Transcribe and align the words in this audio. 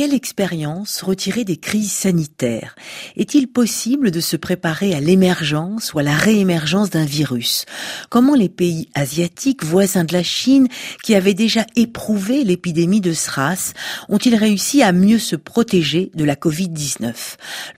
Quelle 0.00 0.14
expérience 0.14 1.02
retirer 1.02 1.44
des 1.44 1.58
crises 1.58 1.92
sanitaires? 1.92 2.74
Est-il 3.18 3.48
possible 3.48 4.10
de 4.10 4.20
se 4.20 4.34
préparer 4.34 4.94
à 4.94 5.00
l'émergence 5.00 5.92
ou 5.92 5.98
à 5.98 6.02
la 6.02 6.14
réémergence 6.14 6.88
d'un 6.88 7.04
virus? 7.04 7.66
Comment 8.08 8.34
les 8.34 8.48
pays 8.48 8.88
asiatiques 8.94 9.62
voisins 9.62 10.04
de 10.04 10.14
la 10.14 10.22
Chine, 10.22 10.68
qui 11.02 11.14
avaient 11.14 11.34
déjà 11.34 11.66
éprouvé 11.76 12.44
l'épidémie 12.44 13.02
de 13.02 13.12
SRAS, 13.12 13.74
ont-ils 14.08 14.36
réussi 14.36 14.82
à 14.82 14.92
mieux 14.92 15.18
se 15.18 15.36
protéger 15.36 16.10
de 16.14 16.24
la 16.24 16.34
Covid-19 16.34 17.12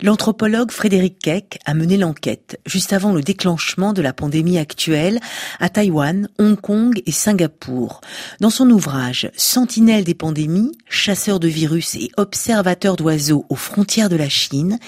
L'anthropologue 0.01 0.71
Frédéric 0.71 1.19
Keck 1.19 1.59
a 1.65 1.75
mené 1.75 1.97
l'enquête 1.97 2.61
juste 2.67 2.93
avant 2.93 3.13
le 3.13 3.23
déclenchement 3.23 3.93
de 3.93 4.01
la 4.01 4.13
pandémie 4.13 4.59
actuelle 4.59 5.19
à 5.59 5.69
Taïwan, 5.69 6.29
Hong 6.39 6.61
Kong 6.61 7.03
et 7.05 7.11
Singapour. 7.11 8.01
Dans 8.39 8.51
son 8.51 8.71
ouvrage 8.71 9.29
Sentinelle 9.35 10.05
des 10.05 10.15
pandémies, 10.15 10.71
chasseur 10.89 11.41
de 11.41 11.49
virus 11.49 11.97
et 11.97 12.12
observateur 12.17 12.97
d'oiseaux 12.97 13.45
aux 13.49 13.57
frontières 13.57 14.09
de 14.09 14.17
la 14.17 14.29
Chine, 14.29 14.79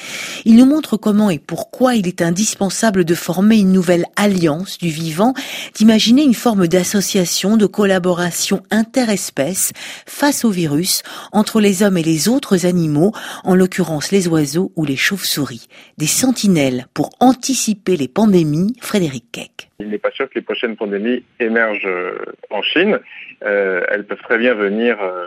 il 0.45 0.57
nous 0.57 0.67
montre 0.67 0.97
comment 0.97 1.31
et 1.31 1.39
pourquoi 1.39 1.95
il 1.95 2.07
est 2.07 2.23
indispensable 2.23 3.05
de 3.05 3.15
former 3.15 3.59
une 3.59 3.73
nouvelle 3.73 4.07
alliance 4.17 4.79
du 4.79 4.89
vivant, 4.89 5.35
d'imaginer 5.75 6.23
une 6.23 6.35
forme 6.35 6.69
d'association, 6.69 7.57
de 7.57 7.67
collaboration 7.67 8.63
interespèces 8.71 9.73
face 10.07 10.45
au 10.45 10.51
virus 10.51 11.03
entre 11.33 11.61
les 11.61 11.83
hommes 11.83 11.99
et 11.99 12.03
les 12.03 12.29
autres 12.29 12.67
animaux, 12.67 13.13
en 13.45 13.55
l'occurrence 13.55 14.13
les 14.13 14.29
oiseaux 14.29 14.73
ou 14.77 14.85
les 14.85 14.97
chauves-souris. 14.97 15.69
Des 15.99 16.07
sentinelles 16.07 16.87
pour 16.95 17.11
anticiper 17.21 17.97
les 17.97 18.09
pandémies, 18.09 18.75
Frédéric 18.81 19.25
Keck. 19.33 19.71
Il 19.81 19.91
n'est 19.91 19.99
pas 19.99 20.11
sûr 20.13 20.29
que 20.29 20.37
les 20.37 20.43
prochaines 20.43 20.77
pandémies 20.77 21.25
émergent 21.41 21.87
euh, 21.87 22.19
en 22.51 22.63
Chine. 22.63 23.01
Euh, 23.45 23.83
elles 23.91 24.05
peuvent 24.05 24.23
très 24.23 24.39
bien 24.39 24.55
venir 24.55 25.03
euh, 25.03 25.27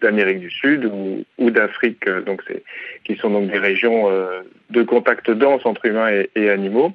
d'Amérique 0.00 0.40
du 0.40 0.50
Sud 0.50 0.90
ou, 1.38 1.50
d'Afrique, 1.50 2.08
donc 2.26 2.42
qui 3.04 3.16
sont 3.16 3.30
donc 3.30 3.50
des 3.50 3.58
régions 3.58 4.10
de 4.70 4.82
contact 4.82 5.30
dense 5.30 5.64
entre 5.64 5.86
humains 5.86 6.10
et, 6.34 6.50
animaux. 6.50 6.92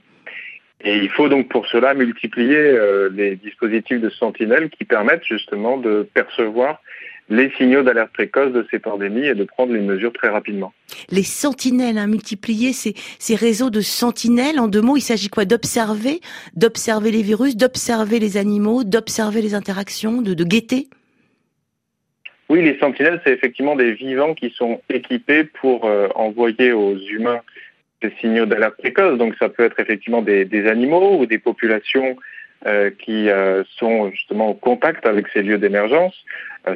Et 0.85 0.97
il 0.97 1.09
faut 1.09 1.29
donc 1.29 1.49
pour 1.49 1.65
cela 1.67 1.93
multiplier 1.93 2.77
les 3.11 3.35
dispositifs 3.35 4.01
de 4.01 4.09
sentinelle 4.09 4.69
qui 4.69 4.83
permettent 4.83 5.25
justement 5.25 5.77
de 5.77 6.07
percevoir 6.13 6.81
les 7.29 7.51
signaux 7.57 7.83
d'alerte 7.83 8.11
précoce 8.13 8.51
de 8.51 8.65
ces 8.69 8.79
pandémies 8.79 9.25
et 9.25 9.35
de 9.35 9.43
prendre 9.43 9.73
les 9.73 9.81
mesures 9.81 10.13
très 10.13 10.29
rapidement. 10.29 10.73
Les 11.09 11.23
sentinelles, 11.23 11.97
hein, 11.97 12.07
multiplier 12.07 12.73
ces, 12.73 13.35
réseaux 13.35 13.69
de 13.69 13.81
sentinelles, 13.81 14.59
en 14.59 14.67
deux 14.67 14.81
mots, 14.81 14.97
il 14.97 15.01
s'agit 15.01 15.29
quoi? 15.29 15.45
D'observer, 15.45 16.19
d'observer 16.55 17.11
les 17.11 17.21
virus, 17.21 17.55
d'observer 17.55 18.19
les 18.19 18.37
animaux, 18.37 18.83
d'observer 18.83 19.41
les 19.41 19.53
interactions, 19.55 20.21
de 20.21 20.43
guetter? 20.43 20.89
Oui, 22.53 22.61
les 22.61 22.77
sentinelles, 22.77 23.19
c'est 23.25 23.33
effectivement 23.33 23.75
des 23.75 23.93
vivants 23.93 24.35
qui 24.35 24.51
sont 24.51 24.79
équipés 24.87 25.43
pour 25.43 25.85
euh, 25.85 26.07
envoyer 26.13 26.71
aux 26.71 26.95
humains 26.95 27.41
ces 27.99 28.11
signaux 28.21 28.45
d'alerte 28.45 28.77
précoce. 28.77 29.17
Donc 29.17 29.33
ça 29.39 29.49
peut 29.49 29.63
être 29.63 29.79
effectivement 29.79 30.21
des, 30.21 30.45
des 30.45 30.67
animaux 30.67 31.17
ou 31.17 31.25
des 31.25 31.39
populations 31.39 32.15
euh, 32.67 32.91
qui 32.91 33.27
euh, 33.31 33.63
sont 33.77 34.11
justement 34.11 34.49
au 34.49 34.53
contact 34.53 35.07
avec 35.07 35.29
ces 35.29 35.41
lieux 35.41 35.57
d'émergence. 35.57 36.13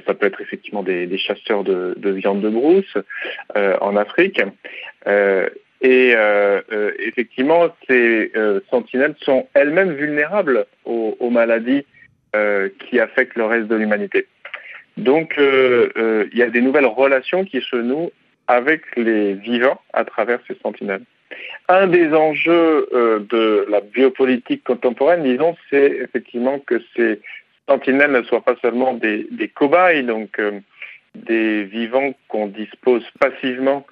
Ça 0.08 0.16
peut 0.16 0.26
être 0.26 0.42
effectivement 0.42 0.82
des, 0.82 1.16
chasseurs 1.20 1.64
de, 1.64 2.10
viande 2.10 2.42
de 2.42 2.50
brousse 2.50 2.98
en 3.56 3.96
Afrique. 3.96 4.42
et 5.82 6.16
effectivement, 7.00 7.70
ces 7.88 8.34
sentinelles 8.72 9.16
sont 9.22 9.48
elles-mêmes 9.54 9.94
vulnérables 9.94 10.66
aux, 10.86 11.30
maladies 11.30 11.86
qui 12.80 13.00
affectent 13.00 13.38
le 13.38 13.46
reste 13.46 13.68
de 13.68 13.76
l'humanité. 13.76 14.28
Donc, 14.98 15.36
il 15.38 16.38
y 16.38 16.42
a 16.42 16.50
des 16.50 16.62
nouvelles 16.62 16.86
relations 16.86 17.46
qui 17.46 17.62
se 17.62 17.76
nouent 17.76 18.12
avec 18.48 18.84
les 18.96 19.34
vivants 19.34 19.80
à 19.94 20.06
travers 20.06 20.40
ces 20.48 20.56
sentinelles. 20.64 21.04
Un 21.68 21.88
des 21.88 22.14
enjeux 22.14 22.88
euh, 22.94 23.20
de 23.20 23.66
la 23.70 23.82
biopolitique 23.82 24.64
contemporaine, 24.64 25.24
disons, 25.24 25.56
c'est 25.70 25.92
effectivement 26.02 26.60
que 26.60 26.82
ces 26.96 27.20
sentinelles 27.68 28.12
ne 28.12 28.22
soient 28.24 28.42
pas 28.42 28.56
seulement 28.62 28.94
des, 28.94 29.28
cobayes, 29.54 30.04
donc 30.04 30.40
euh, 30.40 30.60
des 31.16 31.66
vivants 31.66 32.14
qu'on 32.30 32.48
dispose 32.48 33.04
passivement 33.20 33.86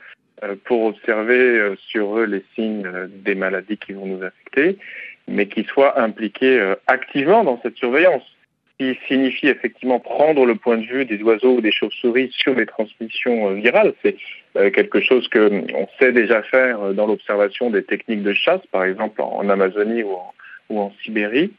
euh, 0.44 0.56
pour 0.64 0.86
observer 0.86 1.76
sur 1.90 2.18
eux 2.18 2.26
les 2.26 2.46
signes 2.56 2.90
des 3.10 3.36
maladies 3.36 3.78
qui 3.78 3.92
vont 3.92 4.06
nous 4.06 4.24
affecter, 4.24 4.78
mais 5.28 5.48
qui 5.48 5.66
soient 5.66 6.00
impliqués 6.00 6.74
activement 6.88 7.44
dans 7.44 7.60
cette 7.62 7.76
surveillance 7.76 8.24
qui 8.78 8.98
signifie 9.08 9.48
effectivement 9.48 10.00
prendre 10.00 10.46
le 10.46 10.56
point 10.56 10.78
de 10.78 10.86
vue 10.86 11.06
des 11.06 11.22
oiseaux 11.24 11.56
ou 11.58 11.62
des 11.62 11.72
chauves-souris 11.72 12.30
sur 12.32 12.56
les 12.56 12.66
transmissions 12.66 13.50
euh, 13.50 13.54
virales. 13.54 13.94
C'est 14.04 14.18
euh, 14.58 14.70
quelque 14.70 15.00
chose 15.00 15.28
qu'on 15.30 15.88
sait 16.00 16.12
déjà 16.12 16.42
faire 16.44 16.82
euh, 16.82 16.94
dans 16.94 17.08
l'observation 17.08 17.70
des 17.70 17.84
techniques 17.84 18.24
de 18.24 18.34
chasse, 18.34 18.66
par 18.72 18.84
exemple 18.84 19.22
en 19.22 19.48
Amazonie 19.50 20.04
ou 20.04 20.78
en, 20.78 20.94
Sibérie. 21.04 21.54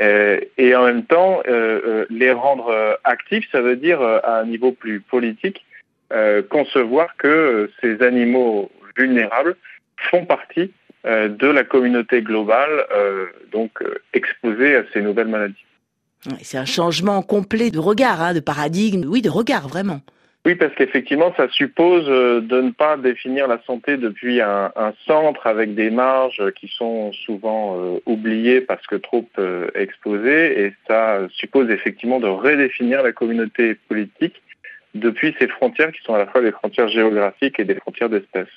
et 0.00 0.74
en 0.74 0.84
même 0.84 1.04
temps, 1.04 1.40
les 2.10 2.32
rendre 2.32 2.98
actifs, 3.04 3.48
ça 3.52 3.60
veut 3.60 3.76
dire 3.76 4.02
à 4.02 4.40
un 4.40 4.44
niveau 4.44 4.72
plus 4.72 5.00
politique, 5.00 5.64
concevoir 6.48 7.16
que 7.16 7.70
ces 7.80 8.02
animaux 8.02 8.70
vulnérables 8.96 9.54
font 10.10 10.24
partie 10.24 10.72
de 11.04 11.46
la 11.46 11.62
communauté 11.62 12.22
globale, 12.22 12.86
donc 13.52 13.70
exposée 14.12 14.74
à 14.74 14.82
ces 14.92 15.00
nouvelles 15.00 15.28
maladies. 15.28 15.64
C'est 16.42 16.58
un 16.58 16.64
changement 16.64 17.22
complet 17.22 17.70
de 17.70 17.78
regard, 17.78 18.20
hein, 18.22 18.34
de 18.34 18.40
paradigme, 18.40 19.04
oui, 19.06 19.22
de 19.22 19.30
regard 19.30 19.68
vraiment. 19.68 20.00
Oui, 20.44 20.54
parce 20.54 20.74
qu'effectivement, 20.76 21.34
ça 21.36 21.48
suppose 21.50 22.06
euh, 22.08 22.40
de 22.40 22.60
ne 22.60 22.70
pas 22.70 22.96
définir 22.96 23.48
la 23.48 23.60
santé 23.66 23.96
depuis 23.96 24.40
un, 24.40 24.72
centre 25.06 25.46
avec 25.46 25.74
des 25.74 25.90
marges 25.90 26.42
qui 26.52 26.68
sont 26.68 27.12
souvent 27.12 27.76
euh, 27.78 27.98
oubliées 28.06 28.60
parce 28.60 28.86
que 28.86 28.94
trop 28.94 29.28
euh, 29.38 29.68
exposées, 29.74 30.64
et 30.64 30.74
ça 30.86 31.18
suppose 31.34 31.68
effectivement 31.70 32.20
de 32.20 32.28
redéfinir 32.28 33.02
la 33.02 33.12
communauté 33.12 33.74
politique 33.74 34.40
depuis 34.94 35.34
ces 35.38 35.48
frontières 35.48 35.92
qui 35.92 36.02
sont 36.02 36.14
à 36.14 36.18
la 36.18 36.26
fois 36.26 36.40
des 36.40 36.52
frontières 36.52 36.88
géographiques 36.88 37.60
et 37.60 37.64
des 37.64 37.74
frontières 37.74 38.08
d'espèces. 38.08 38.48